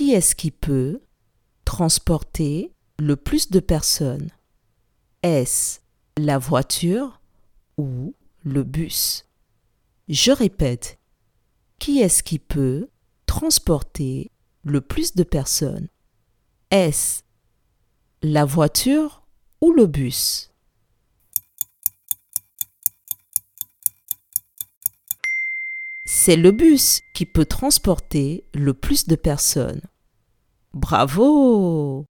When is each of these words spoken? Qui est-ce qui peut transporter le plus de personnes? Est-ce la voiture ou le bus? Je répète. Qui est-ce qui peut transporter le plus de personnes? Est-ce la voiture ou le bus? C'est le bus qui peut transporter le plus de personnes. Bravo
Qui 0.00 0.12
est-ce 0.12 0.34
qui 0.34 0.50
peut 0.50 1.02
transporter 1.66 2.72
le 2.98 3.16
plus 3.16 3.50
de 3.50 3.60
personnes? 3.60 4.30
Est-ce 5.22 5.80
la 6.16 6.38
voiture 6.38 7.20
ou 7.76 8.14
le 8.42 8.62
bus? 8.62 9.26
Je 10.08 10.32
répète. 10.32 10.98
Qui 11.78 12.00
est-ce 12.00 12.22
qui 12.22 12.38
peut 12.38 12.88
transporter 13.26 14.30
le 14.62 14.80
plus 14.80 15.14
de 15.14 15.22
personnes? 15.22 15.88
Est-ce 16.70 17.20
la 18.22 18.46
voiture 18.46 19.26
ou 19.60 19.70
le 19.70 19.86
bus? 19.86 20.50
C'est 26.06 26.36
le 26.36 26.52
bus 26.52 27.02
qui 27.14 27.26
peut 27.26 27.44
transporter 27.44 28.44
le 28.54 28.72
plus 28.72 29.06
de 29.06 29.14
personnes. 29.14 29.82
Bravo 30.72 32.06